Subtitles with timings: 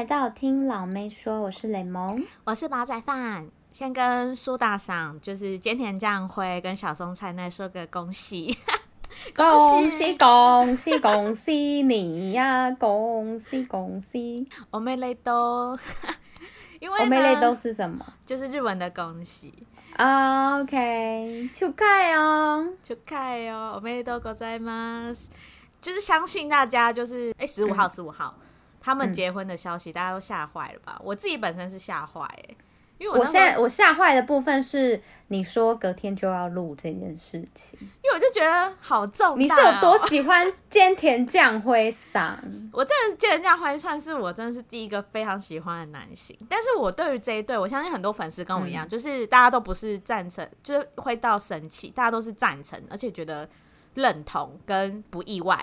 [0.00, 8.56] 来到听老妹说，我是雷蒙，我是煲仔饭，先跟苏大赏，就是菅田将辉跟小松菜奈说个恭喜，
[9.36, 10.16] 恭喜。
[10.16, 15.78] 恭喜恭喜你呀，恭喜恭喜，我没累都，
[16.80, 18.02] 因为我没累都是什么？
[18.24, 19.52] 就是日文的恭喜。
[19.98, 25.26] OK，就开哦，就开哦，我没累都ございます，
[25.82, 28.34] 就是相信大家就是哎，十、五号，十五号。
[28.80, 30.96] 他们结婚的消息，大家都吓坏了吧？
[30.98, 32.56] 嗯、我自己本身是吓坏哎，
[32.98, 39.38] 因为我，我现在我吓坏的部分是你说隔天就要录这件事情，因为我就觉得好重。
[39.38, 42.38] 你是有多喜欢菅田将晖桑？
[42.72, 53.48] 我真的菅田将晖算是我真的是第一个非常喜欢的男性，但是我对于这一对，我相信很多粉丝跟我一样，嗯、就是大家都不是赞成，就是会到生气，大家都是赞成，而且觉得。
[53.94, 55.58] 认同跟不意外，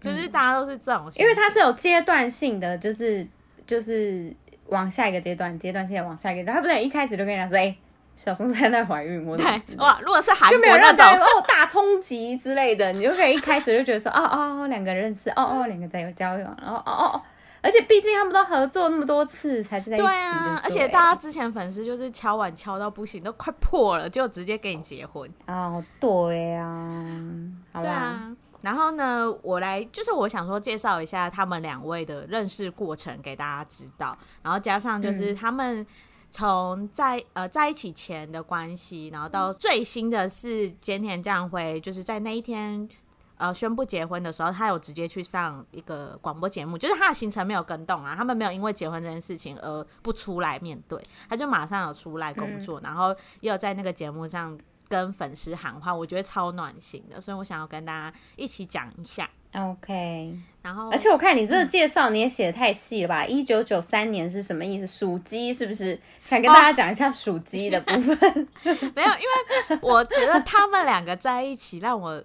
[0.00, 3.26] 就是大家都是这种，因为它是有阶段性的，就是
[3.66, 4.34] 就是
[4.66, 7.78] 往下一个阶段，阶段性的往下一个阶段，他不能一开始就跟人家说，哎、欸，
[8.16, 9.44] 小松菜在怀孕，我对
[9.78, 14.20] 哇，如果是韩国就没有那种哦大冲击之类的，你就可以一开始就觉得说，哦
[14.62, 17.22] 哦，两个认识，哦哦，两个在有交往，然后哦哦哦。
[17.62, 20.60] 而且毕竟他们都合作那么多次才在一起，对啊。
[20.64, 25.32] 而且大家之前粉丝就是敲碗敲到不行，都快破了，就直接跟你结婚。
[25.46, 26.68] 哦，对啊，
[27.74, 28.36] 对啊。
[28.62, 35.86] 然后呢，我来就是我想说介绍一下他们两位的认识过程给大家知道，然后加上就是他们
[36.30, 42.88] 从在、嗯、呃在一起前的关系，然后到最新的是菅田将晖，就是在那一天。
[43.42, 50.96] 呃，宣布结婚的时候，他有直接去上一个广播节目，就是他的行程没有跟动啊，他们没有因为结婚这件事情而不出来面对，
[51.28, 54.56] 他就马上有出来工作，嗯、然后也有在那个节目上
[54.88, 59.28] 跟粉丝喊话，我觉得超暖心的，所以我想要跟大家一起讲一下。
[59.56, 63.26] OK，然后而且我看你这个介绍你也写的太细了吧？
[63.26, 64.86] 一九九三年是什么意思？
[64.86, 65.98] 属鸡是不是？
[66.22, 68.16] 想跟大家讲一下属鸡的部分。
[68.16, 68.46] 哦、
[68.94, 69.26] 没有，因
[69.72, 72.22] 为我觉得他们两个在一起让我。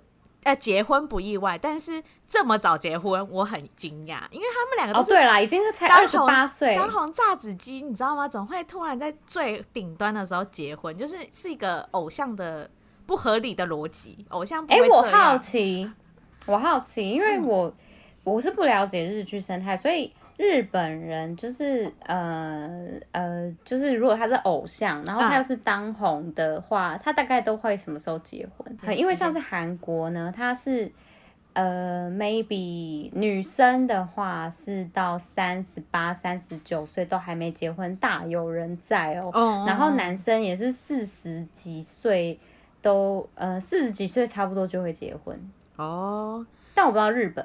[0.47, 8.29] 呃，结婚不意外，但是这么早结婚，我很惊讶，因为他们两个都是哦，对啦，已经是才二十八岁，当红炸子鸡，你知道吗？
[8.29, 12.69] 总会突然在最顶端的时候结婚，就是是一个偶像的
[13.05, 14.79] 不合理的逻辑，偶像不会。
[14.79, 15.91] 哎、欸，我好奇，
[16.45, 17.73] 我好奇，因为我、嗯、
[18.23, 20.13] 我是不了解日剧生态，所以。
[20.37, 22.69] 日本人就是呃
[23.11, 28.95] 呃，就是如果他是偶像，然后他又是当红的话，啊、他大概都会什么时候结婚？
[28.95, 30.91] 因为像是韩国呢，他是
[31.53, 39.31] 呃，maybe 女生的话是到三十八、三十九岁都还没结婚，大有人在哦。
[39.33, 42.39] 哦然后男生也是四十几岁
[42.79, 45.35] 都呃四十几岁差不多就会结婚
[45.77, 46.45] 哦。
[46.75, 47.43] 但我不知道日本。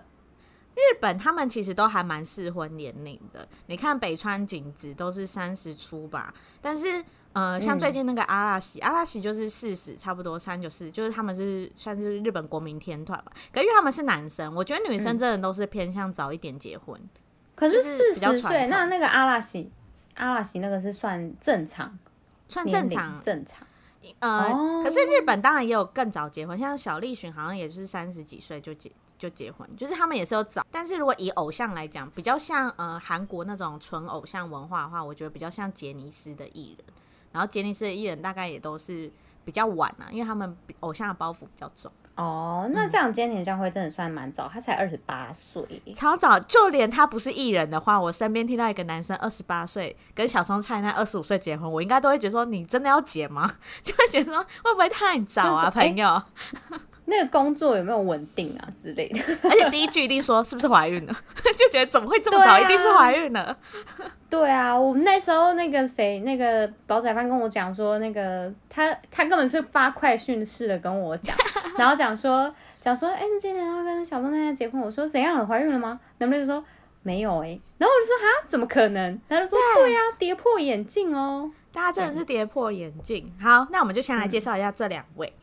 [0.75, 13.33] 日本他们其实都还蛮适婚年龄的，你看北川景子都是三十出吧，但是呃，像最近那个阿拉西，嗯、阿拉西就是四十，差不多三九四，就是他们是算是日本国民天团吧。
[13.53, 16.99] 可是因为他们是男生，我觉得女生真的都是偏向早一点结婚。
[17.01, 17.09] 嗯、
[17.55, 19.71] 可是四十岁，那那个阿拉西，
[20.15, 21.99] 阿拉西那个是算正常，
[22.49, 23.67] 算正常正常。
[24.21, 28.91] 呃，哦、可是日本当然也有更早结婚，像小栗旬好像也是三十几岁就结。
[29.23, 36.85] 就结婚，就是他们也是有找，但是如果以偶像来讲，比较像呃韩国那种纯偶像文化的话，我觉得比较像杰尼斯的艺人。
[37.31, 39.09] 然后杰尼斯的艺人大概也都是
[39.45, 41.93] 比较晚啊，因为他们偶像的包袱比较重。
[42.17, 46.37] 哦，那这样菅田将会真的算蛮早，他才二十八岁，超早。
[46.41, 53.49] 就连他不是艺人的话，我身边听到一个男生二十八岁跟小松菜奈二十五岁结婚，我应该都会觉得说，你真的要结吗？
[53.85, 56.21] 就会觉得说会不会太早啊，朋友？
[57.07, 59.21] 那个工作有没有稳定啊之类的？
[59.49, 61.13] 而且第一句一定说是不是怀孕了，
[61.57, 62.53] 就觉得怎么会这么早？
[62.53, 63.57] 啊、一定是怀孕了。
[64.31, 71.37] 对啊，我们那时候那个谁，那个煲仔饭跟我讲说，那个他他根本是发快讯式的跟我讲，
[71.77, 75.47] 然后讲说讲说，哎、欸，今年要跟小松菜奈结婚，我说怎样了？
[75.47, 76.01] 怀孕了吗？
[76.19, 76.65] 能不能就说
[77.03, 77.61] 没有哎、欸？
[77.79, 79.21] 然后我就说哈，怎么可能？
[79.29, 83.31] 他就说对呀，跌破眼镜哦，大家真的是跌破眼镜。
[83.41, 85.27] 好，那我们就先来介绍一下这两位。
[85.37, 85.43] 嗯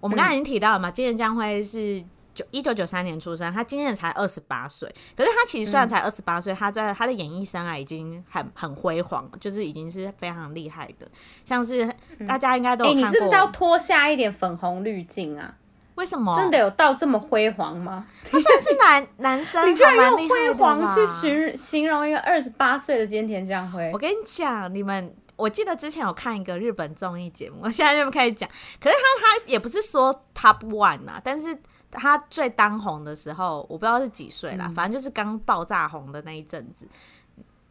[0.00, 2.04] 我们刚才已经提到了嘛，菅田将晖是
[2.34, 4.94] 九一九九三年出生，他今年才二十八岁。
[5.16, 11.08] 可是他其实虽然才二十八岁，他在他的演艺生涯已经很很辉煌，就是已经是非常厉害的。
[11.44, 11.90] 像是
[12.28, 15.54] 大家应该都哎、欸，你是不是要脱下一点粉红滤镜啊？
[15.94, 16.38] 为什么？
[16.38, 18.04] 真的有到这么辉煌吗？
[18.30, 23.90] 他算是男男生， 你居然用辉煌去形形容一个二十八岁的菅田将晖？
[23.94, 25.16] 我跟你讲，你们。
[25.36, 28.48] 我记得之前有看一个日本综艺节目，我 现在就开始讲。
[28.80, 31.56] 可是他他也不是说 top one 啊，但是
[31.90, 36.88] 他最当红的时候，我不知道是几岁啦，嗯、反正就是刚爆炸红的那一阵子。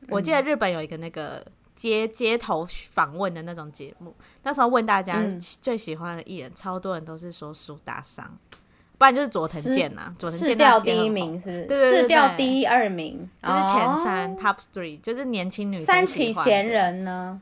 [0.10, 1.44] 我记得日本有一个那个
[1.76, 5.24] 街街头访问的那种节目，那时候问大家
[5.62, 8.38] 最喜欢的艺人，嗯、超多人都是说苏打桑，
[9.00, 10.16] 不然就是佐藤健呐、啊。
[10.20, 11.66] 佐藤健掉第一名是不是？
[11.66, 15.86] 对对对对，市调第二名就是前三、哦、top three，就是年轻女生。
[15.86, 17.42] 三起贤人呢？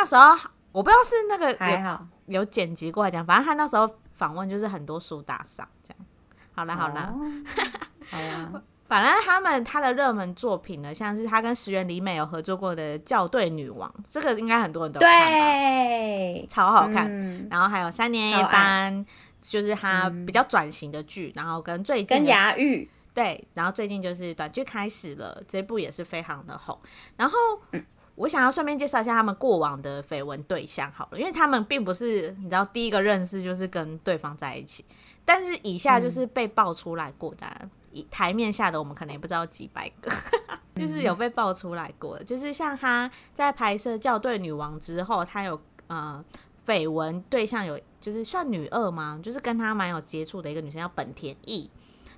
[0.00, 0.36] 那时候
[0.70, 6.06] 我不知道是那个还好有剪辑过来讲，反正他那时候访问就是很多苏打赏这样。
[6.54, 7.18] 好啦好啦，哦、
[8.10, 8.62] 好啦。
[8.86, 17.06] 反正他们他的热门作品呢，像是他跟石原里美有合作过的《校对女王》，这个应该很多人都看吧，对，超好看。
[17.10, 19.04] 嗯、然后还有《三年一班》，
[19.42, 21.28] 就是他比较转型的剧。
[21.28, 26.78] 嗯、然后跟最近跟牙玉对，然后最近就是短剧开始了，这部也是非常的红。
[27.16, 27.36] 然后、
[27.72, 27.84] 嗯、
[28.18, 34.84] 我想要顺便介绍一下他们过往的绯闻对象好了，因为他们并不是你知道第一个认识就是跟对方在一起，
[35.24, 37.46] 但是以下就是被爆出来过的。
[37.60, 37.70] 嗯
[38.10, 40.12] 台面下的我们可能也不知道几百个，
[40.76, 46.22] 就是有被爆出来过，就是像他在拍摄《校对女王》之后，他有呃
[46.64, 49.18] 绯闻对象有就是算女二吗？
[49.20, 51.68] 就是跟他蛮有接触的一个女生叫本田翼，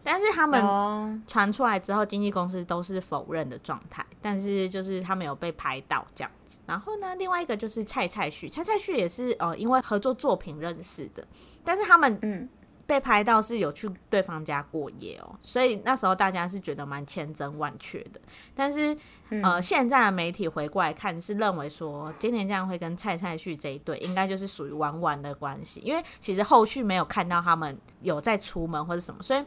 [0.03, 6.59] 但是他们传出来之后，经纪公司都是否认的状态，但是就是他们有被拍到这样子。
[6.67, 11.27] 然后呢，另外一个就是蔡蔡旭，蔡蔡旭也是呃因为合作作品认识的，
[11.65, 12.49] 但是他们嗯。
[12.87, 18.21] 被拍到是有去对方家过夜哦，所以那时候大家是觉得蛮千真万确的。
[18.53, 18.93] 但是，
[19.29, 29.45] 嗯、呃，现在的媒体回过来看，是认为说今年这样会跟蔡蔡旭这一对应该就是属于玩玩的关系，因为其实后续没有看到他们有在出门或者什么，所以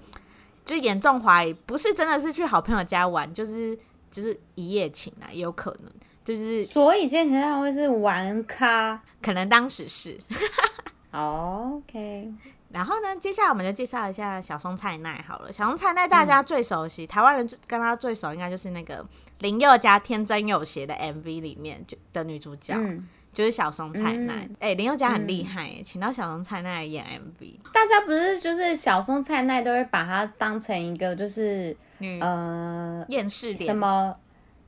[0.65, 3.77] 就严重怀疑不是真的是去好朋友家玩，就是
[4.09, 5.91] 就是一夜情啊，也有可能
[6.23, 6.65] 就是。
[6.65, 10.17] 所以菅田将晖是玩咖，可能当时是。
[11.11, 12.31] OK。
[12.69, 15.53] 然后呢，接下来我们就介绍一下小松菜奈好了。
[15.53, 19.05] 小松菜奈大家最熟悉，嗯、台湾人跟他最熟应该就是那个
[19.39, 24.47] 林宥嘉《天真有邪》的 MV 里面就的女主角，嗯、就是小松菜奈。
[24.59, 27.55] 哎、林宥嘉很厉害，嗯、请到小松菜奈来演 MV。
[27.73, 34.15] 大家不是就是小松菜奈都会把她当成一个就是女呃厌世脸什么？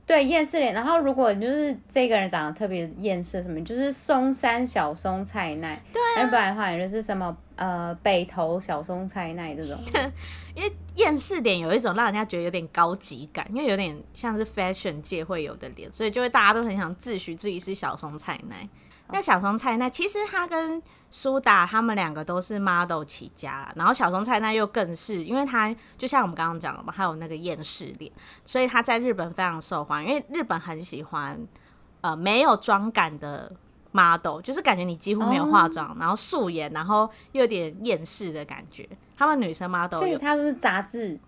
[0.06, 0.72] 对，厌世脸。
[0.72, 5.82] 然后如果你就是这个人长得特别厌世什么，就是松山小松菜奈。
[5.92, 7.36] 对、啊，要不然的话，也就是什么。
[7.56, 9.78] 呃，北投小松菜奈这种，
[10.54, 18.68] 因为厌世脸有一种让人家觉得有点高级感，因为有点像是 fashion 界会有的脸，所以就会大家都很想自诩自己是小松菜奈。
[19.08, 28.10] 那小松菜奈其实他跟苏打他们两个都是 model 起家了，然后小松菜奈又更是，因为他就像我们刚刚讲了嘛，还有那个厌世脸，
[28.44, 31.38] 所以他在日本非常受欢迎，因为日本很喜欢
[32.00, 33.52] 呃没有妆感的。
[33.92, 35.98] model 就是感觉你几乎没有化妆，oh.
[35.98, 38.86] 然后素颜，然后又有点厌世的感觉。
[39.16, 41.18] 他们女生 model 所以他都是杂志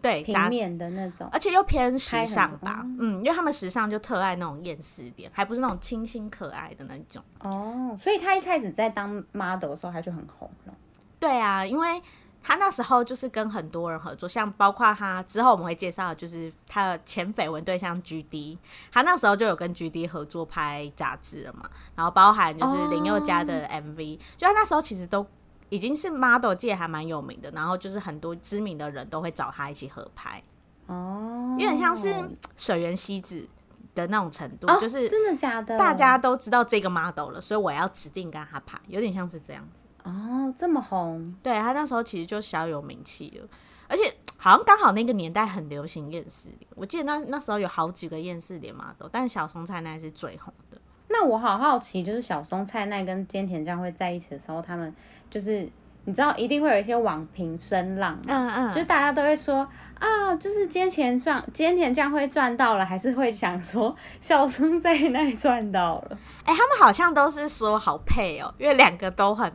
[0.00, 2.82] 对平面的那种，而且又偏时尚吧。
[2.98, 7.22] 嗯，因为他们时尚就特爱那种厌世点，还不是那种清新可爱的那种。
[7.40, 10.74] 哦，oh, 所以他一开始在当 model 的时候，他就很红了。
[11.18, 12.02] 对啊，因为。
[12.42, 18.56] 他那时候就是跟很多人合作，像包括他之后我们会介绍，就是他的前绯闻对象 GD，
[18.90, 25.22] 他那时候就有跟 GD 合作拍杂志了嘛，然后包含就是林宥嘉的 MV，、哦、就他那时候其实都
[25.70, 30.42] 已经是 model 界还蛮有名的，然后就是很多知名的人都会找他一起合拍，
[30.86, 32.14] 哦，有点像是
[32.56, 33.48] 水原希子
[33.94, 39.86] 的那种程度，哦、就是真的假的，大家都知道这个 model 了，所以我要指定跟他拍，有点像是这样子。
[40.02, 43.48] 哦，这么红，对，他那时候其实就小有名气了，
[43.86, 50.80] 而且好像刚好那个年代很流行厌世脸，我记得那那时候有好几个厌世脸嘛都，但小松菜奈是最红的。
[51.12, 54.94] 那我好好奇，就是小松菜奈跟菅田将晖在一起的时候，他们
[55.30, 55.66] 就是
[56.04, 59.66] 你知道一定会有一些网评声浪，嗯嗯，就大家都会说
[59.98, 66.18] 啊，就是菅田赚菅田将会赚到了，还是会想说小松菜奈赚到了？
[66.44, 69.50] 哎、欸，他们好像都是说好配哦，因为两个都很。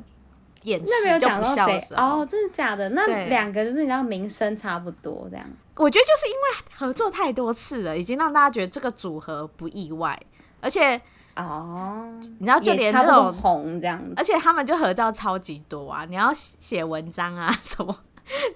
[0.67, 2.89] 那没有讲到谁哦，真的假的？
[2.89, 5.45] 那两个就是你知道名声差不多这样。
[5.75, 10.19] 我觉得就是因为合作太多次了，已经让大家觉得这个组合不意外，
[10.61, 10.99] 而且
[11.35, 12.07] 哦，
[12.39, 17.95] 你知道就连这种红这样子，而且他们就合照超级多啊，你要写文章啊 什么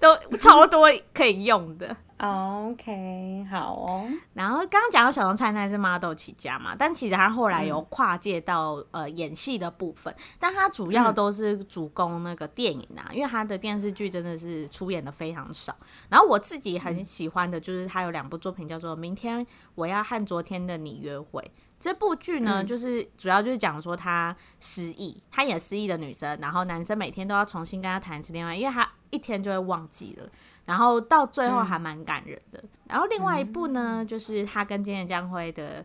[0.00, 1.96] 都超多可以用的。
[2.18, 4.06] OK，好哦。
[4.34, 15.74] 然后刚刚讲到小松菜奈是 model 起家嘛，但其实他后来有跨界到、嗯、呃演戏的部分，但他主要都是主攻那个电影啊，嗯、因为他的电视剧真的是出演的非常少。
[16.10, 21.40] 然后我自己很喜欢的就是他有两部作品叫做《明天我要和昨天的你约会》，
[21.80, 30.28] 这部剧呢，嗯、就是主要就是讲说她失忆，她演失忆的女生，然后男生每天都要重新跟她谈一次恋爱，因为她一天就会忘记了，
[30.66, 32.60] 然后到最后还蛮感人的。
[32.62, 35.82] 嗯、然后另外一部呢，就是他跟菅田将晖的，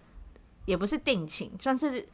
[0.66, 2.06] 也不是定情，算是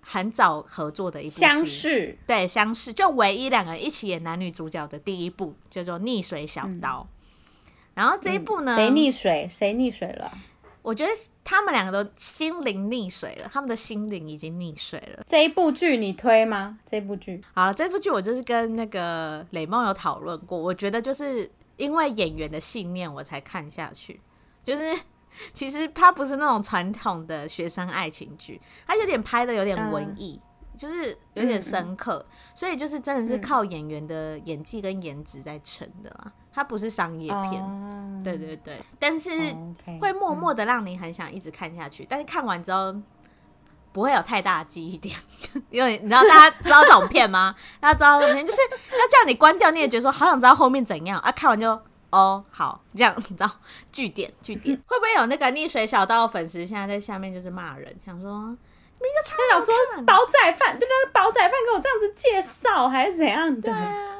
[0.00, 9.48] 很早合作的一部，相识，对，相识，就唯一两个人一起演男女主角的第一部叫做《溺水小刀》，嗯、然后这一部呢，谁溺水？
[9.48, 10.30] 谁溺水了？
[10.88, 11.12] 我觉得
[11.44, 15.22] 他们两个都心灵溺水了，他们的心灵已经溺水了。
[15.26, 16.78] 这一部剧你推吗？
[16.90, 24.18] 这部剧好了，这部剧我就是跟那个雷梦有讨论过，我觉得就是因为演员的信念我才看下去。
[24.64, 24.98] 就是
[25.52, 36.32] 其实它不是那种传统的学生爱情剧，它有点拍的有点文艺，嗯、就是有点深刻，嗯、所以就是真的是靠演员的演技跟颜值在撑的啦。
[36.52, 39.30] 它不是商业片，哦、对对对，但是
[40.00, 42.02] 会默默的让你很想一直看下去。
[42.04, 42.94] 嗯、但是看完之后
[43.92, 45.14] 不会有太大的记忆点，
[45.70, 47.54] 因为你知道大家知道这种片吗？
[47.80, 51.30] 大家知道这种片就是要叫你关掉，你也觉得说好想知道后面怎样啊？
[51.30, 53.50] 看完就哦好这样，你知道
[53.92, 61.12] 句点句点会不会有那个溺水小道粉丝现在在下面就是骂人，想说你就想说煲仔饭对不对？
[61.12, 63.62] 煲仔饭给我这样子介绍还是怎样的？
[63.62, 64.18] 对啊。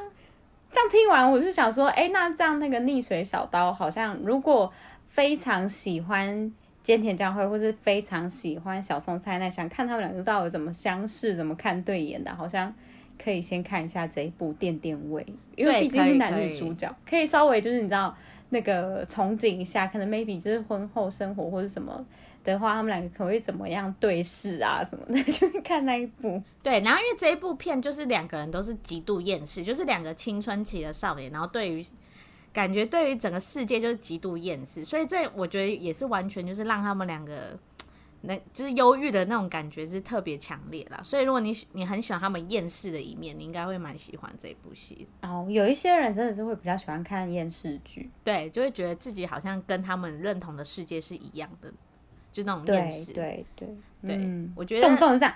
[0.71, 4.71] 这样听完，我就想说，哎、欸，那这样那个溺水小刀，好像如果
[5.07, 12.73] 非常喜欢菅田将晖，或是非常喜欢小松菜奈，想看他们两个到底怎么相识、怎么看对眼的，好像
[13.21, 18.15] 可以先看一下这一部垫垫位，因为毕竟是男女主角，可以，可以，可以稍微就是你知道
[18.49, 22.05] 那个憧憬一下，可能 maybe 就是婚后生活或是什么。
[22.51, 26.41] 的话，他们两个可能会怎么样对视啊什么的，就看那一部。
[26.61, 31.85] 对，然后因为这一部片就是两个人都是极度厌世，就是两个青春期的少年，然后对于
[32.51, 37.57] 感觉对于整个世界就是极度厌世，所以这我觉得也是完全就是让他们两个
[38.21, 40.99] 那就是忧郁的那种感觉是特别强烈啦。
[41.01, 45.07] 所以如果你你很喜欢他们厌世的一面，你应该会蛮喜欢这一部戏。
[45.21, 51.71] 哦，有一些人真的是会比较喜欢看厌世剧，对，就会觉得自己好像跟他们认同的世界是一样的。
[52.31, 53.67] 就那种厌世，对对。
[54.01, 55.35] 对，嗯、我觉得动不动就这样，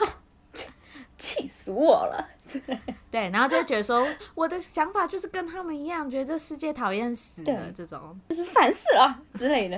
[1.18, 2.26] 气死我了。
[3.10, 8.18] 对，然后就会觉得说，我的想法就是跟他们一样，觉得这世界讨厌死了，这种。
[8.30, 9.76] 就是烦死了之类的。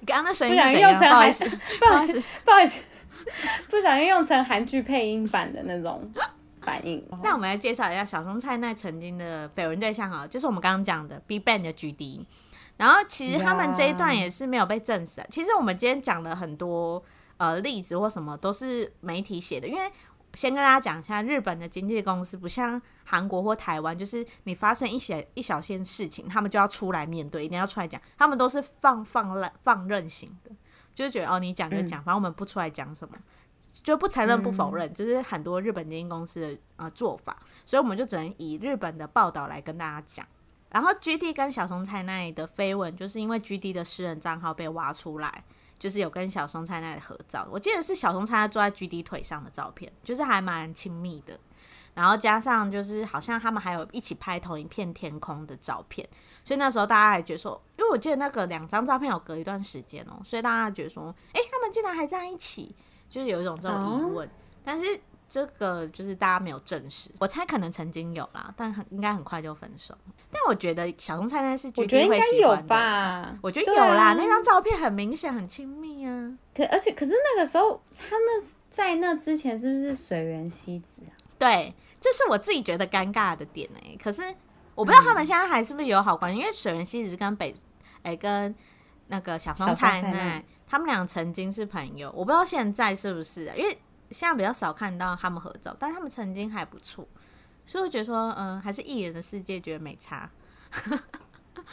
[0.00, 1.44] 你 刚刚那声音不小心用成不好意思，
[1.78, 2.80] 不好意思，不好意思，
[3.68, 6.10] 不小心用成韩剧配音版的那种
[6.62, 7.06] 反应。
[7.22, 12.24] 那我们来介绍一下小松菜奈曾经的绯闻对象哈，就是我们刚刚讲的 BigBang 的 GD。
[12.82, 15.26] 然后其实他们这一段也是没有被证实的。
[15.30, 17.00] 其实我们今天讲了很多
[17.36, 19.88] 呃例子或什么都是媒体写的，因为
[20.34, 28.02] 先跟大家讲一下，日本的经纪公司不像韩国或台湾，就是你发生一些一小件事情，他们就要出来面对，一定要出来讲。
[28.18, 30.50] 他们都是放放任放任型的，
[30.92, 33.16] 就是觉得哦你讲就讲，反正我们不出来讲什么，
[33.70, 40.26] 就不承认不否认，就是很多日本经纪公司的呃做法，所以我们就只能以日本的报道来跟大家讲。
[40.72, 45.44] 然后 GD 跟小松菜奈的绯闻，就是因为 GD 的私人账号被挖出来，
[45.78, 47.46] 就是有跟小松菜奈的合照。
[47.50, 51.38] 我记得是小松菜奈坐在 GD 腿上的照片，就是还蛮亲密的。
[51.94, 56.08] 然后加上就是好像他们还有一起拍同一片天空的照片，
[56.42, 62.74] 所以那时候大家还觉得说，因为我记得那个两张照片有隔一段时间哦，所以大家觉得说，哎，他们竟然还在一起，
[63.10, 64.26] 就是有一种这种疑问，
[64.64, 64.98] 但是。
[65.32, 69.96] 这个就是大家没有证实，我猜可能曾经有啦，但很应该很快就分手。
[70.30, 73.38] 但我觉得小松菜奈是绝对会喜欢的，我觉得有吧？
[73.40, 76.36] 我觉得有啦，啊、那张照片很明显很亲密啊。
[76.54, 81.16] 可而且可是那个时候他那在那之前是不是水原希子啊？
[81.38, 83.96] 对，这是我自己觉得尴尬的点哎、欸。
[83.96, 84.22] 可是
[84.74, 87.54] 我不知道他们现在还是不是友好关系，嗯、因为水原希子跟北
[88.02, 88.54] 哎、欸、跟
[89.06, 93.78] 那个小松菜奈他们俩曾经是朋友，我不知道现在是不是、啊，因为。
[94.12, 97.06] 现在比较少看到他们合照，但他们曾经还不错，
[97.66, 100.30] 所以我觉得说，嗯、呃，还是艺人的世界觉得没差。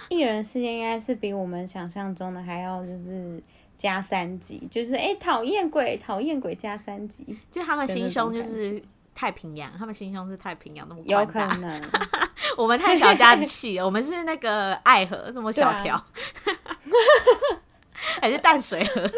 [0.10, 3.42] 艺人世界应该是比我们想象中的还要就是
[3.78, 8.82] 加三级，就是哎，讨厌鬼，讨厌鬼加三级，就他们心胸就是
[9.16, 11.82] 太平洋，他们心胸是太平洋那么有可能，
[12.58, 16.06] 我们太小家子气，我们是那个爱河这么小条，啊、
[18.22, 19.12] 还是淡水河？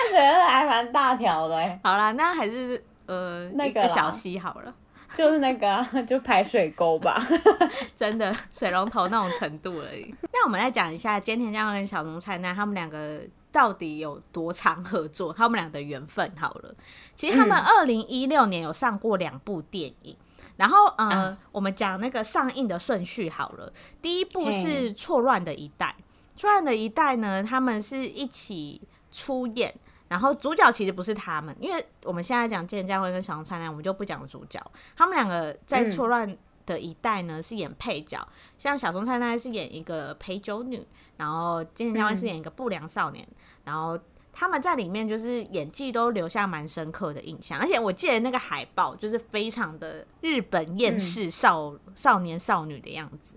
[0.00, 1.56] 淡水河还蛮大条的。
[1.56, 4.74] 哎，好啦，那还是呃那个小溪好了，
[5.12, 7.22] 就是那个、啊、 就排水沟吧，
[7.96, 10.14] 真的水龙头那种程度而已。
[10.32, 13.20] 那我们来讲一下菅田将晖跟小松菜奈他们两个
[13.52, 16.74] 到底有多长合作，他们俩的缘分好了。
[17.14, 25.94] 其实他们二零一六年有上过两部电影，嗯、然后呃，啊、我们讲那个上映的顺序好了，第一部是错乱的一代，
[26.36, 28.80] 错乱的一代呢，他们是一起。
[29.10, 29.74] 出演。
[30.08, 34.60] 然后主角其实不是他们，因为我们现在讲菅田将辉跟小松菜奈，我们就不讲主角。
[34.96, 36.36] 他们两个在错乱
[36.66, 38.26] 的一代呢、嗯、是演配角，
[38.58, 40.84] 像小松菜奈是演一个陪酒女，
[41.16, 43.24] 然后菅田将辉是演一个不良少年。
[43.30, 43.36] 嗯、
[43.66, 43.96] 然后
[44.32, 53.36] 他们在里面就是演技都留下蛮深刻的印象，而且我记得那个海报就是非常的日本厌世少、嗯、少年少女的样子。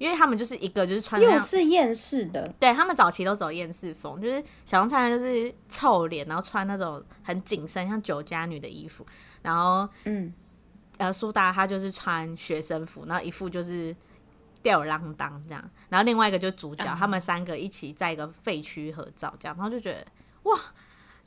[0.00, 9.06] 因为他们就是一个就是穿又是厌世的，对他们早期都走厌世风，就是小松菜奈就是臭脸，然后穿那种很紧身像酒家女的衣服，
[9.42, 10.32] 然后嗯。
[10.96, 13.96] 呃苏达他就是穿学生服，然后一副就是
[14.62, 20.06] 吊儿郎当这样，然后另外一个就是主角，嗯、他们三个一起在一个废墟合照这样，然后就觉得
[20.42, 20.60] 哇。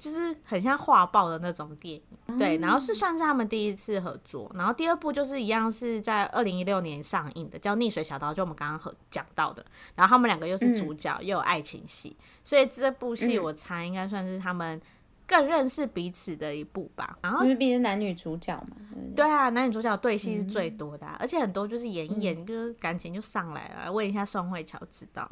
[0.03, 1.95] 就是很像画报的那种电
[2.27, 14.81] 影，对，然后是算是他们第一次合作，然后第二部就是一样是在二零一六年上映的，叫《逆水小刀》，就我们刚刚和讲到的，然后他们两个又是主角，又有爱情戏，所以这部戏我猜应该算是他们
[15.25, 17.17] 更认识彼此的一部吧。
[17.21, 18.75] 然后因为毕竟男女主角嘛，
[19.15, 23.89] 对啊，男女主角对戏是最多的，而且很多就是演一演，就是感情就上来了。
[23.89, 25.31] 问一下宋慧乔知道，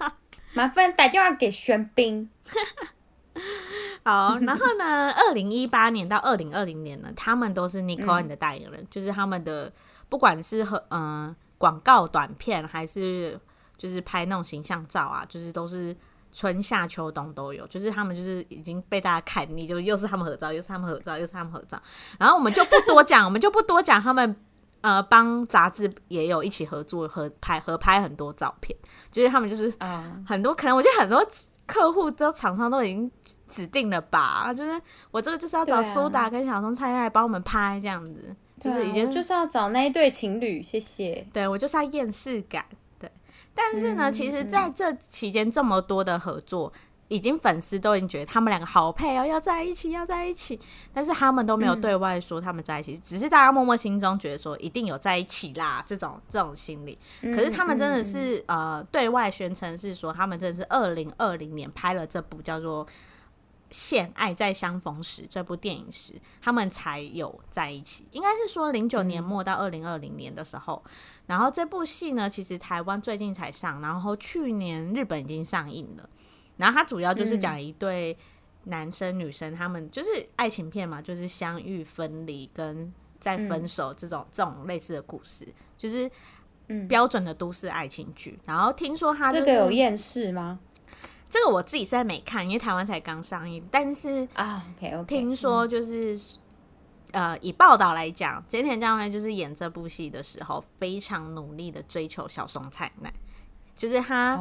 [0.52, 2.28] 麻烦打电话给玄彬。
[4.02, 5.12] 好，然后呢？
[5.12, 9.70] 二零一八年到二零二零年呢，他们都是 Nico 的代言人，嗯、就是他们的
[10.08, 13.38] 不管是和嗯广告短片，还是
[13.76, 15.94] 就是拍那种形象照啊，就是都是
[16.32, 21.80] 春夏秋冬都有，就是他们就是已经被大家看腻，就又是他们合照，又是他们合照，又是他们合照。
[22.18, 24.34] 然后我们就不多讲， 我们就不多讲，他们
[24.80, 28.74] 呃帮杂志也有一起合作合拍合拍很多照片，
[29.12, 29.64] 就是他们就是
[30.26, 31.22] 很多、嗯、可能我觉得很多
[31.66, 33.10] 客户都厂商都已经。
[33.50, 34.80] 指定了吧，就是
[35.10, 41.26] 我这个就是要找苏打跟小松菜奈来帮我们拍这样子，啊、就是已经就是要找那一对情侣，谢谢。
[41.32, 42.64] 对，我就是要厌世感，
[42.98, 43.10] 对。
[43.54, 50.58] 但是呢，嗯、其实在这期间这么多的合作，嗯、已经粉丝都已经觉得他们两个好配哦，要在一起，要在一起。
[50.94, 56.96] 但是他们都没有对外说他们在一起，嗯、只是大家默默心中觉得说一定有在一起啦，这种这种心理。
[57.22, 62.86] 可是他们真的是、呃对外宣称是说，他们真的是二零二零年拍了这部叫做。
[63.70, 68.04] 《现爱在相逢时》这部电影时，他们才有在一起。
[68.10, 70.90] 应该是说零九年末到二零二零年的时候，嗯、
[71.26, 76.08] 然后这部戏呢，其实台湾最近才上，然后去年日本已经上映了。
[76.56, 78.16] 然后它主要就是讲一对
[78.64, 86.10] 男生女生，他们就是爱情片嘛，就是相遇、分离跟再分手这种、嗯、这种类似的故事，就是
[86.88, 88.38] 标准的都市爱情剧。
[88.44, 90.58] 然后听说他、就是、这个有厌世吗？
[91.30, 93.64] 这个我自己现在没看，因为台湾才刚上映。
[93.70, 96.16] 但是啊，OK OK，听说就是、
[97.12, 103.12] 嗯、呃，以报道来讲，菅田将晖就是演这部戏的时候，非常努力的追求小松菜奈，
[103.76, 104.38] 就是他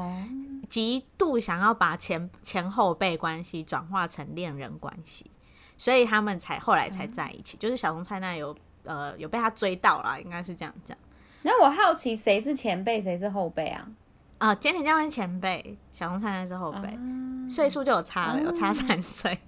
[0.67, 5.30] 极度想要把前前后辈关系转化成恋人关系，
[5.78, 7.56] 所以他们才后来才在一起。
[7.56, 10.97] 嗯、就是小松菜奈有呃有被他追到了，应该是这样讲。
[11.43, 13.88] 那我好奇谁是前辈，谁是后辈啊？
[14.39, 16.97] 啊，菅田将晖前辈，小松菜奈是后辈，
[17.47, 19.39] 岁数、uh, 就有差了，有差三岁。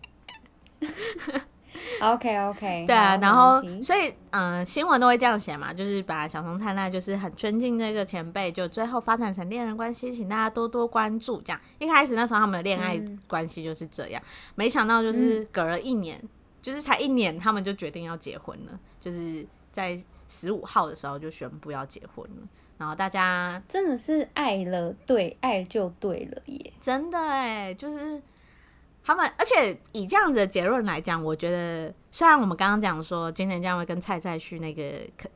[2.01, 11.41] OK OK， 对啊，然后所以嗯、呃，新闻都会这样写嘛，就是把小松菜奈就是很尊敬那个前辈，就最后发展成恋人关系，请大家多多关注。
[11.41, 16.30] 这样一开始那时候他们的恋爱关系就是这样，嗯、没想到就是隔了一年，嗯、
[16.62, 19.97] 就是才一年，他们就决定要结婚了，就是在
[20.31, 22.47] 十五号的时候就宣布要结婚了。
[22.77, 28.19] 然后大家真的是爱了，对，爱就对了耶，真的哎，就是
[29.03, 34.83] 他们，而且以这样子的结论来讲，我觉得虽然我们刚刚讲说菅田将会跟蔡蔡去那个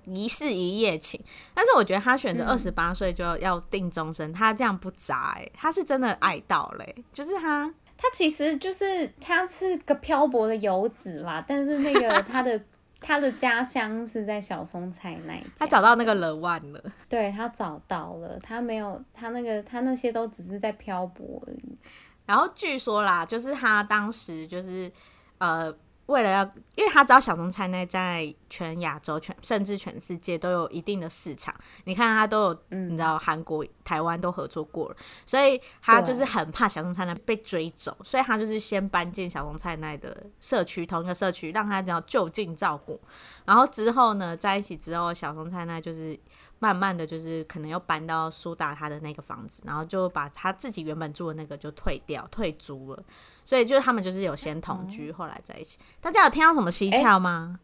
[0.06, 1.22] 疑似一夜情，
[1.54, 12.60] 但是我觉得他选择二十八岁就要定终身，嗯、他这样不渣哎，他是真的爱到嘞，就是他，他其实就是他是个漂泊的游子啦，但是那个他的。
[13.06, 16.82] 他的家乡是在小松菜奈，他找到那个人，万了。
[17.08, 21.78] 对，他找到了，他没有他那个他那些都只是在漂泊而已。
[22.26, 24.92] 然后据说啦，就是他当时就是
[25.38, 25.76] 呃。
[26.08, 26.44] 为了要，
[26.76, 31.54] 因为他知道小松菜奈在全亚洲、全甚至全世界都有一定的市场。
[31.86, 43.02] 你看他都有，嗯、你知道韩国、台湾都合作过了，所以他就是很怕小松菜奈被追走，所以他就是先搬进小松菜奈的社区，同一个社区，让他只要就近照顾。
[43.46, 46.20] 然后之后呢，在一起之后，小松菜奈就是。
[46.60, 53.04] 慢慢的就是可能又搬到苏打他的那个房子，然后就把他自己原本住的那个就退掉，退租了。
[53.44, 55.78] 所以就是他们就是有先同居，后来在一起。
[56.02, 57.60] 大家有听到什么蹊跷吗？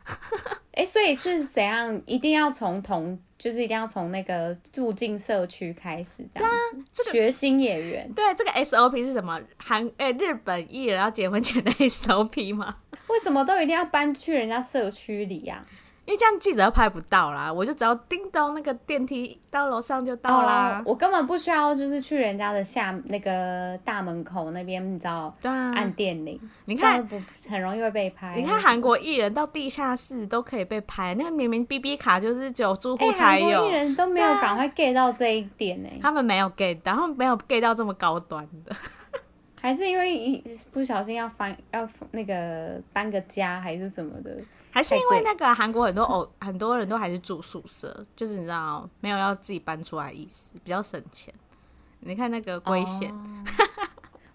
[0.73, 2.01] 哎、所以是怎样？
[2.05, 6.75] 一定要从同，就是一定要从那个住进社区开始，这样子。
[6.75, 8.11] 对啊，这个学新演员。
[8.13, 9.41] 对，这个 SOP 是什么？
[9.57, 12.77] 韩哎、欸，日本艺人要结婚前的 SOP 吗？
[13.07, 15.67] 为什么都一定要搬去人家社区里呀、啊？
[16.11, 20.79] 因为这样记者拍不到啦，我就只要叮咚那个电梯到楼上就到啦。
[20.79, 25.33] Oh, 我根本不需要，就是去人家的下那个大门口那边，你知道？
[25.41, 26.37] 对啊，按电铃。
[26.65, 27.17] 你看，不
[27.49, 28.35] 很容易会被拍。
[28.35, 33.65] 你看韩国艺人到地下室都可以被拍，那个明明 BB 卡就是只有住户才有。
[33.65, 35.99] 艺人都没有赶快 get 到这一点呢、欸。
[36.01, 38.75] 他们没有 get，然后没有 get 到这么高端的，
[39.61, 40.43] 还是因为一
[40.73, 44.35] 不小心要翻要那个搬个家还是什么的。
[44.71, 51.33] 还是因为那个韩国很多偶， 很多人都还是住宿舍，就是你知道没有要自己搬出来意思，比较省钱。
[51.99, 53.43] 你看那个危险，哦、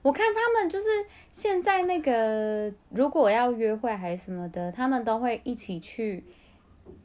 [0.03, 0.87] 我看他们就是
[1.33, 6.23] 现在那个如果要约会还是什么的，他们都会一起去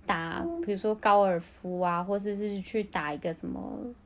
[0.05, 3.59] 打，比如说高尔夫啊，或者是去打一个什么，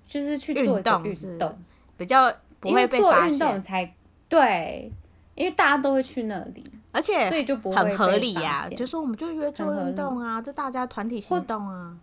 [0.08, 1.58] 就是去做一个运动，
[1.98, 3.94] 比较不会被发现，因为做运动才
[4.30, 4.92] 对。
[5.36, 6.64] 因为大家都会去那里，
[6.96, 8.70] 而且所以就不会很合理呀、啊。
[8.70, 11.96] 就说我们就约做运动啊，就大家团体行动啊，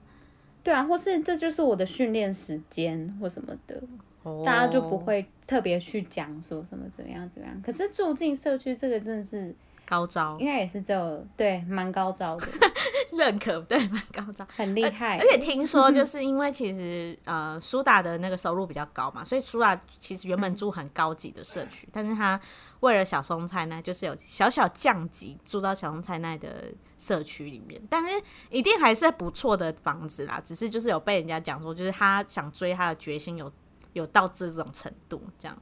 [0.62, 3.83] 对啊，或是这就是我的训练时间或什么的，
[4.22, 7.61] 哦、大家就不会特别去讲说什么怎么样怎么样。
[7.64, 9.55] 可是住进社区这个真的是。
[9.92, 10.38] 高招。
[10.40, 12.46] 应该也是这对，蛮高招的，
[13.12, 15.18] 认可对，蛮高招，很厉害。
[15.18, 22.40] 而且听说就是因为其实呃苏打的那个收入比较高嘛，所以苏打其实原本住很高级的社区，嗯、但是他
[22.81, 33.52] 为了小松菜奈，就是有小小降级住到小松菜奈的社区里面，但是一定还是不错的房子啦，只是就是有被人家讲说，就是他想追他的决心有
[33.92, 35.55] 有到这种程度这样。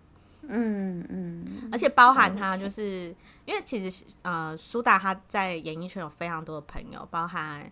[0.51, 7.71] 嗯嗯，而且包含他，就是因为其实呃，苏打他在演艺圈有非常多的朋友，包含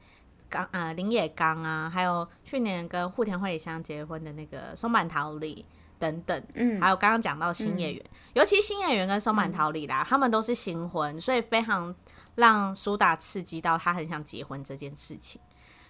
[0.49, 5.67] 刚呃林野刚啊，还有去年跟户田惠里香结婚的那个松坂桃李
[5.99, 11.95] 等等，嗯，还有刚刚讲到新演员，嗯、尤其新演员跟松坂桃李啦，嗯、他们都是新婚，所以非常
[12.37, 15.41] 让苏打刺激到他很想结婚这件事情，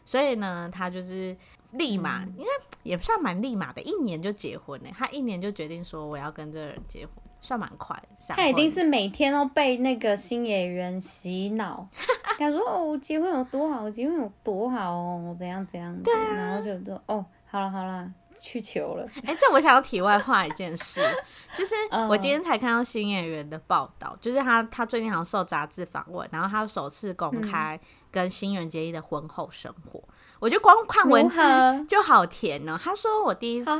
[0.04, 1.36] 所以呢，他就是。
[1.72, 4.88] 立马，应该也算蛮立马的，一年就结婚呢。
[4.96, 8.00] 他一年就决定说我要跟这个人结婚，算蛮快。
[8.30, 11.86] 他一定是每天都被那个新演员洗脑，
[12.38, 15.94] 他说哦，结婚有多好，结婚有多好哦，怎样怎样。
[16.02, 16.34] 对啊。
[16.34, 19.06] 然后就说哦，好了好了，去求了。
[19.24, 21.02] 哎、欸，这我想要题外话一件事，
[21.54, 21.74] 就是
[22.08, 27.78] 我今天才看到新演员的报道，就是他他最近好像受杂志访问，然后他首次公开
[28.10, 30.00] 跟新垣结衣的婚后生活。
[30.00, 31.40] 嗯我就光看文字
[31.86, 32.78] 就好甜呢。
[32.82, 33.70] 他说我第一次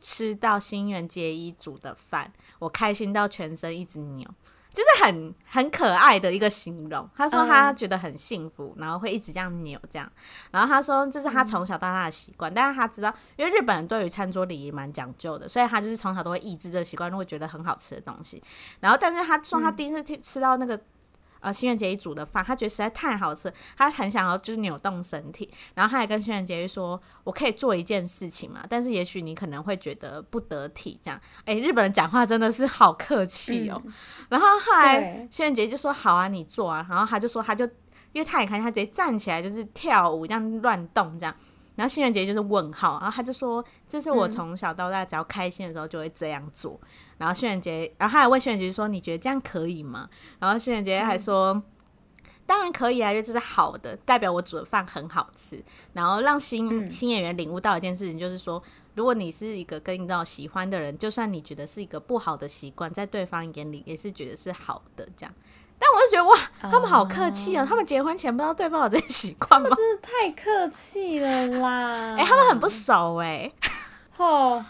[0.00, 4.26] 吃到新垣结衣煮的饭，我开心到全身一直扭，
[4.72, 7.08] 就是很很可爱的一个形容。
[7.14, 10.10] 他说他觉得很幸福，然后会一直这样扭这样。
[10.50, 18.42] 然后他说这是他从小到大的习惯，但是他知道，因为日本人对于餐桌礼仪蛮讲究的，所以他就是从小都会抑制这个习惯，都会觉得很好吃的东西。
[18.80, 20.80] 然后，但是他说他第一次听吃到那个。
[21.42, 33.82] 呃，新垣结衣煮的饭，他觉得实在太好吃，他很想要就是扭动身体，然后他还跟新垣结衣说：“我可以做一件事情嘛，但是也许你可能会觉得不得体。”这样，哎、欸，日本人讲话真的是好客气哦。
[33.84, 33.92] 嗯、
[34.28, 37.64] 然后后来新垣结衣就说：“好啊，你做啊。”然后他就说：“他就
[38.12, 41.34] 因为他也看他直接站起来就是跳舞这样乱动这样。”
[41.74, 46.78] 然后新垣结衣就是问号，然后他就说：“这是我从小到大只要开心的时候就会这样做。
[46.82, 50.08] 嗯”然后新垣结衣，然后他还问新垣结衣说：“你觉得这样可以吗？”
[50.38, 51.62] 然后新垣结衣还说：“嗯、
[52.46, 55.62] 当然可以啊，因为这是好的，代表我煮的饭很好吃。”
[55.94, 58.62] 然后让新、嗯、新演员领悟到一件事情，就是说，
[58.94, 65.08] 如果你是一个跟你这种喜欢的人，就算你觉得是一个不好的习惯，在对方眼里也是觉得是好的。
[65.16, 65.34] 这样，
[65.82, 67.66] 但我就觉得哇，他们好客气啊！
[67.68, 69.68] 他们结婚前不知道对方有这些习惯吗？
[69.76, 72.14] 真的太客气了啦！
[72.16, 73.52] 哎、欸，他们很不熟哎、欸。
[74.16, 74.64] 哦。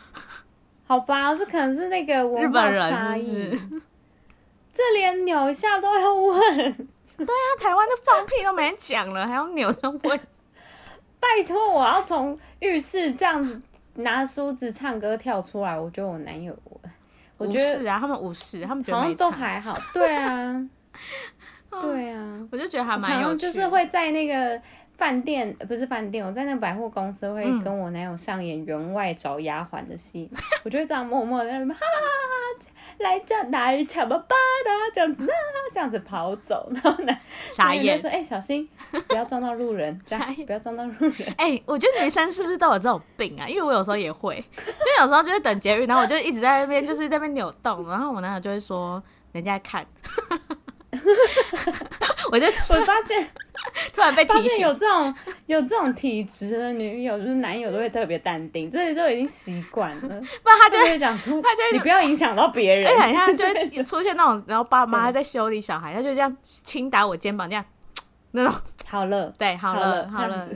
[0.87, 3.51] 好吧，这可能是那个文化差异。
[4.75, 6.57] 这连扭一下都要问。
[7.17, 10.21] 对啊，台湾的放屁都没人讲了，还要扭着问。
[11.21, 13.61] 拜托，我要从浴室这样子
[13.95, 16.55] 拿梳子唱歌跳出来，我觉得我男友，
[17.39, 19.79] 我觉得是啊，他们无视，他们觉得好像都还好。
[19.95, 20.69] 对啊，
[21.71, 24.61] 对啊，我就觉得还蛮有趣，就是会在那个。
[24.95, 35.35] 饭店不是饭店，我在那个百货公司会跟我男友上演员外找丫鬟的戏，嗯、我就会这样默默在那边哈哈哈哈，来这来抢吧吧的这样子啊，
[35.73, 37.19] 这样子跑走，然后呢，
[37.51, 38.69] 傻眼说：“哎、欸，小心
[39.09, 43.49] 不要撞到路人，傻眼不要撞到路人。”哎、欸，我觉得女生是不是都有这种病啊？
[43.49, 49.85] 因为我有时候也会，就有时候就是等捷运，然后我就一直在那边就是在那边扭动，然后我男友就会说人家看。
[52.31, 53.29] 我就 我发现
[53.95, 55.15] 突然被提醒有这种
[55.47, 60.09] 有这种体质的女友，就是男友都会特别淡定，这里都已经习惯了。
[60.09, 62.87] 不然他就会讲说，他就你不要影响到别人。
[62.93, 67.65] 哎，他就会出现那种，然后爸妈在修理小孩，他就这样轻打我肩膀，这样
[68.33, 68.55] 那种
[68.87, 70.49] 好了，对，好了，好了。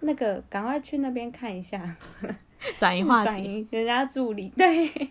[0.00, 1.80] 那个，赶快去那边看一下，
[2.78, 5.10] 转移话题，人家助理对。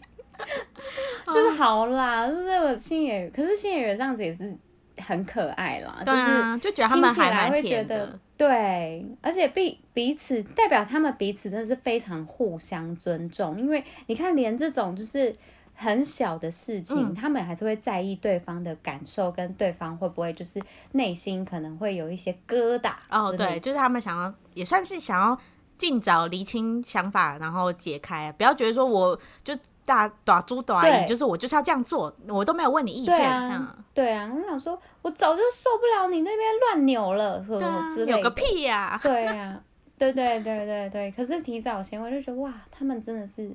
[1.34, 4.58] 就是好啦，就是我星野，可是星野这样子也是
[4.98, 6.02] 很可爱啦。
[6.06, 8.18] 对啊，就觉得他们还蛮甜的。
[8.38, 15.36] 对，而且彼彼此代表他们彼此真的是非常互相尊重，因为你看，连这种就是
[15.74, 20.62] 很小的事情，嗯、他们还是会在意对方的感受，跟对方会不会就是
[20.92, 22.94] 内心可能会有一些疙瘩。
[23.10, 25.36] 哦，对，就是他们想要，也算是想要
[25.78, 29.54] 尽早厘清想法，然后解开，不要觉得说我就。
[29.88, 33.16] 大打猪打鱼，就是我就是要这样做，我都没有问你意见。
[33.16, 38.18] 对啊，对啊，我想说，我早就受不了你那边乱扭了，什么之类的。
[38.18, 39.00] 有个屁呀！
[39.02, 39.58] 对啊，
[39.98, 41.12] 对对对对对。
[41.12, 43.50] 可是提早先，我就觉得哇，他们真的是，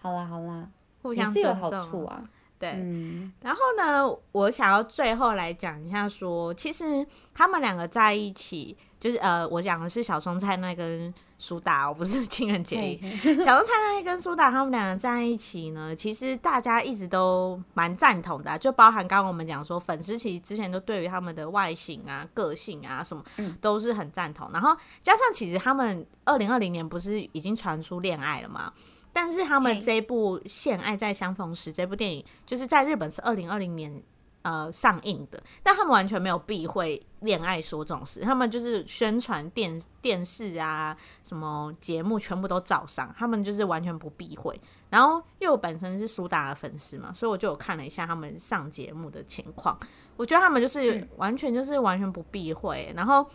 [0.00, 0.66] 好啦好啦，
[1.02, 2.24] 互相是有好处啊。
[2.58, 8.74] 对，嗯、然后呢，我想要最后来讲一下说，说其实他们两个在一起，
[9.06, 11.12] 就是呃，我讲的是小松菜奈跟。
[11.38, 12.98] 苏打，我不是 情人节。
[13.44, 23.22] 小松菜奈跟苏打他们两个在一起呢，其实大家一直都蛮赞同的，就包含刚刚我们讲说，粉丝其实之前都对于他们的外形啊、个性啊什么，
[23.60, 24.48] 都是很赞同。
[24.50, 28.72] 然后加上其实他们二零二零年不是已经传出恋爱了吗？
[29.12, 34.02] 但是他们这部《现爱在相逢时》这部电影，就是在日本是二零二零年。
[34.46, 44.56] 呃，上映的，但他们完全没有避讳恋爱说这种事，他们就是宣传电电视啊，什么节目全部都照上，他们就是完全不避讳。
[44.88, 49.76] 然后，因为我本身是苏打的粉丝嘛，所以我就有看了一下他们上节目的情况，
[50.16, 53.28] 我觉得他们就是完全就是完全不避讳，然后。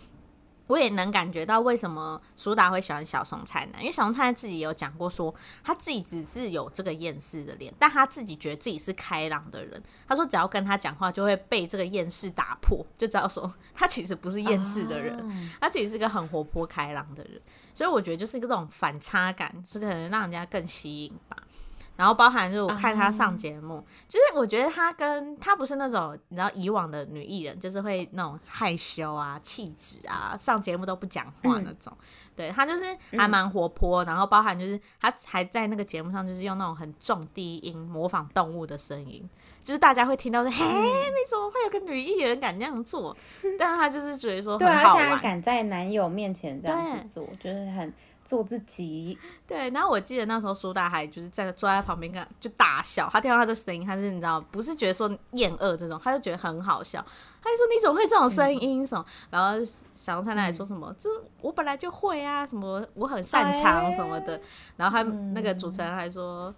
[0.72, 9.84] 我也能感觉到为什么苏打会喜欢小松菜奈，因为小松菜奈自己有讲过说，他自己只是有这个厌世的脸，但他自己觉得自己是开朗的人。
[10.08, 17.42] 他说只要跟他讲话，就会被这个厌世打破，就知道说 他其实不是厌世的人，他其实是个很活泼开朗的人。
[17.74, 21.36] 所以我觉得就是这种反差感，是可能让人家更吸引吧。
[22.02, 23.84] 然后包含就是我看她上节目，uh huh.
[24.08, 31.94] 就是我觉得她跟她不是那种你知道以往的女艺人，就是会那种害羞啊、气质啊，上节目都不讲话那种。
[31.96, 39.30] 嗯、对她就是还蛮活泼，嗯、然后包含就是她还在那个节目上就是用那种很重低音模仿动物的声音，
[39.62, 43.16] 就是大家会听到说：“嗯、嘿，你怎么会有个女艺人敢这样做？”
[43.60, 47.94] 但是她就是觉得说很好玩，对，而且还敢在男友面前这样子做，就是很。
[48.24, 49.70] 做自己， 对。
[49.72, 53.10] 然后我记得那时候苏大海就是在坐在旁边看，就大笑。
[53.12, 57.04] 他听到他的声音，他是你知道，不是觉得说厌恶这种，他就觉得很好笑。
[57.44, 59.04] 他就说：“你怎么会这种声音？”什么？
[59.08, 61.10] 嗯、然后小红菜奈还说什么：“嗯、这
[61.42, 64.36] 我本来就会啊，什么我很擅长什么的。
[64.36, 64.42] 哎”
[64.78, 65.04] 然后他
[65.34, 66.54] 那个主持人还说。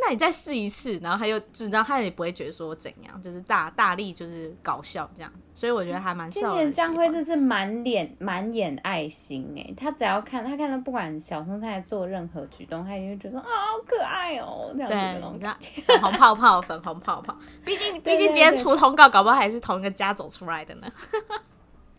[0.00, 6.30] 那你再试一次，然后他又知道他也不会觉得说怎样，就是大大力就是搞笑这样，所以我觉得还蛮。
[6.30, 15.38] 今年江辉真是满脸满眼爱心哎，他只要看他看到不管小松菜做任何举动，他也会觉得说啊好可爱哦这样子的那种。
[15.84, 20.86] 粉红泡泡，粉红泡泡，毕竟 毕竟今天出通告，搞不好还是同一个家走出来的呢。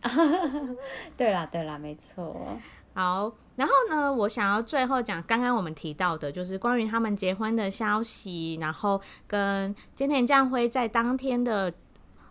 [1.18, 2.56] 对啦对啦，没错。
[2.92, 11.72] 好，然后呢，我想要最后讲刚刚我们提到的，就是关于他们结婚的消息，然后跟菅田将辉在当天的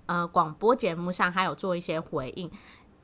[0.06, 2.52] 呃广播节目上还有做一些回应。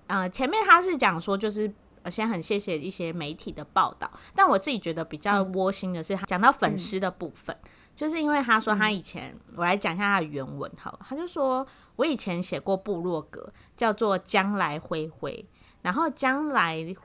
[0.08, 1.74] 呃，前面他是讲说，就是
[2.12, 7.58] 先很谢谢一些媒体的报道，但我自己觉得比较窝心的是，他讲到粉丝的部分，
[7.96, 11.66] 就是因为他说他以前，我来讲一下他的原文好，他就说
[11.96, 15.48] 我以前写过部落格，叫做将来灰灰，
[15.82, 16.96] 然后将来。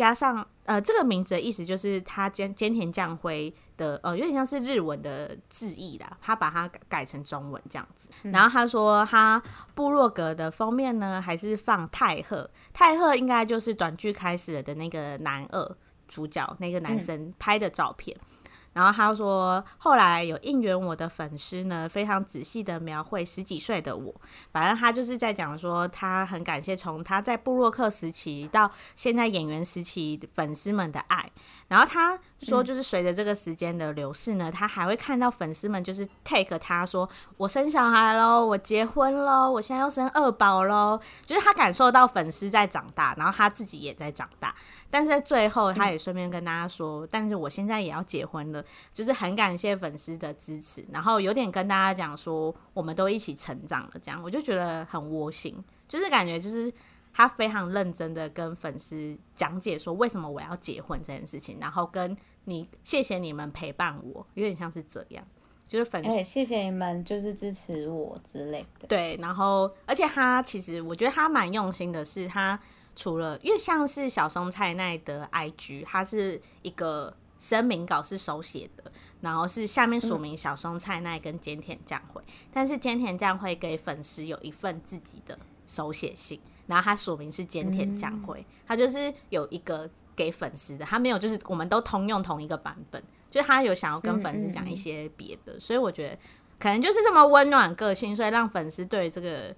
[0.00, 8.08] 加上呃，这个名字的意思就是他兼兼田将辉的呃，有点像是日文的字意啦，他把它改改成中文这样子。
[8.22, 9.42] 嗯、然后他说他
[9.74, 15.76] 部落格的封面呢，还是放太赫，太赫应该就是短剧开始了的那个男二
[16.08, 18.16] 主角，那个男生拍的照片。
[18.18, 18.26] 嗯
[18.72, 24.14] 然后他说，后来有应援我的粉丝呢，非常仔细的描绘十几岁的我。
[24.52, 31.30] 反正他就是在讲说，他很感谢从他在布洛克时期到现在演员时期粉丝们的爱。
[31.68, 41.00] 然后他说，就是随着这个时间的流逝呢，他还会看到粉丝们就是 take 他说，我生小孩喽，我结婚喽，我现在要生二宝喽。
[41.24, 44.54] 就是他感受到粉丝在长大，然后他自己也在长大。
[44.90, 48.50] 但是在最后，他也顺便跟大家说，但是我现在也要结婚了。
[48.50, 55.56] 了，就是很感谢粉丝的支持，然后有点跟大家讲说，我们都一起成长了，这样我就觉得很窝心，
[55.88, 56.72] 就是感觉就是
[57.12, 65.24] 他非常认真的跟粉丝讲解说为什么我要结婚这件事情，然后跟你谢谢你们陪伴我，有点像是这样。
[65.68, 68.88] 就是粉丝，欸，谢谢你们，就是支持我之类的。
[68.88, 72.58] 对，然后而且他其实我觉得他蛮用心的，是他
[72.96, 86.40] 除了因为像是小松菜奈的 IG，他是一个声明稿是手写的，然后是下面署名小松菜奈跟菅田将晖，嗯、但是菅田将晖给粉丝有一份自己的手写信，
[86.70, 93.02] 然后他署名是菅田将晖，嗯、他就是有一个给粉丝的，他没有就是我们都通用同一个版本。
[93.30, 96.18] 就是他有想要跟粉丝讲一些别的，所以我觉得
[96.58, 99.54] 可能就是这么温暖个性，所以让粉丝对这个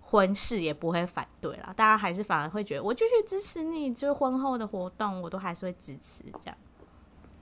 [0.00, 1.70] 婚事也不会反对啦。
[1.76, 6.56] 大家还是反而会觉得我继续支持你，就是婚后的活动我都还是会支持这样。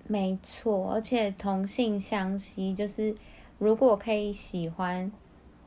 [0.08, 3.14] 没错，而且同性相吸，就是
[3.58, 5.08] 如果可以喜欢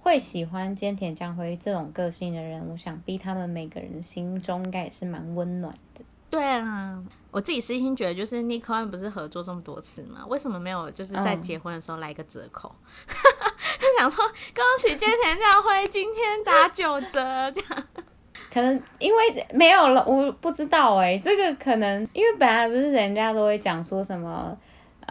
[0.03, 6.03] 会喜欢菅田将晖这种个性的人，我想必他们每个人心中应该也是蛮温暖的。
[6.29, 10.25] 对啊，我自己私心觉得，就是 NICOAND 不是合作这么多次吗？
[10.27, 12.69] 为什么没有就是在结婚的时候来一个折扣？
[13.07, 17.83] 就、嗯、想说恭喜菅田将晖今天打九折这样。
[18.51, 24.57] 可能因为没有了，我不知道哎、欸，这个可能因为本来不是人家都会讲说什么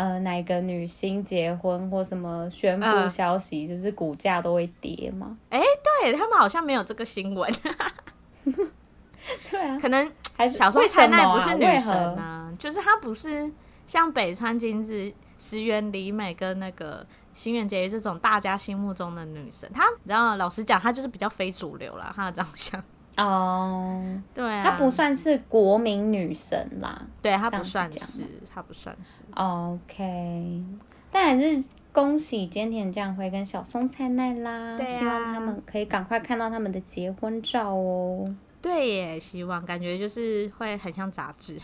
[0.00, 5.36] 呃哪个女星结婚或什么宣布消息，就是股价都会跌吗？
[5.50, 5.60] 哎、
[6.00, 7.52] 对他们好像没有这个新闻。
[9.50, 13.52] 对啊，可能还是小松菜奈不是女神啊，就是她不是
[13.86, 19.70] 像北川景子、石原里美跟那个新垣结衣这种大家心目中的女神。
[19.74, 22.82] 她然后老实讲，她就是比较非主流啦，她的长相
[23.22, 24.02] 哦，
[24.34, 29.22] 对啊，她不算是国民女神啦，对她不算是，她不算是。
[29.34, 30.62] OK，
[31.10, 38.34] 但还是恭喜菅田将晖跟小松菜奈啦，对啊，希望他们可以赶快看到他们的结婚照哦。
[38.62, 41.58] 对耶，希望感觉就是会很像杂志，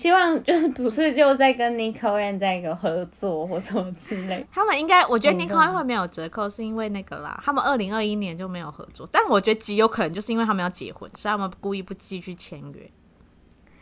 [0.00, 4.42] 希望就是不是就在跟 NICOAND 在一个合作或什么之类。
[4.50, 12.90] 他们应该，我觉得 NICOAND 会没有折扣，是因为那个啦，他们二零二一年就没有合作，但我觉得极有可能就是因为他们要结婚，所以他们故意不继续签约。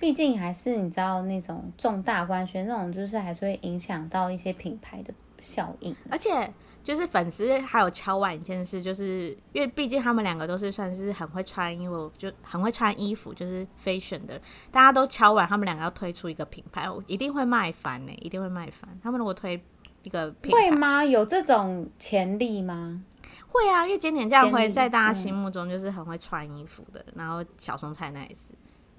[0.00, 6.52] 毕竟还是你知道那种重大官宣，那种就是还是会影响到一些品牌的效应，而且。
[6.88, 18.88] 就是粉丝还有敲碗一件事，就是因为毕竟他们两个都是算是很会穿衣服，就很会穿衣服，就是 fashion 的，大家都敲碗，他们两个要推出一个品牌，我一定会卖翻呢，一定会卖翻。
[19.02, 19.62] 他们如果推
[20.02, 21.04] 一个品牌，会吗？
[21.04, 23.04] 有这种潜力吗？
[23.48, 28.54] 会啊，因为菅田将晖在大家心目中就是很会穿衣服的，嗯、然后小松菜奈也是，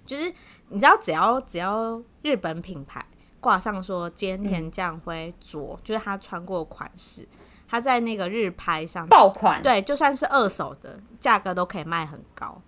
[0.06, 0.32] 就是
[0.67, 3.04] 你知道，只要只要日本品牌
[3.39, 7.28] 挂上说菅田将晖着，嗯、就是他穿过款式。
[7.69, 12.60] 他在那个日拍上爆款，对，就算是二手的价格都可以卖很高，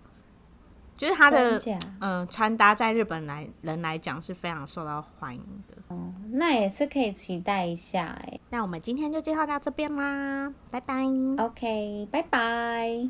[0.96, 1.60] 就是他的
[2.00, 5.76] 嗯穿搭在日本来人来讲是非常受到欢迎的。
[5.88, 8.38] 哦，那也是可以期待一下哎。
[8.50, 11.04] 那我们今天就介绍到这边啦，拜拜。
[11.38, 13.08] OK，拜拜。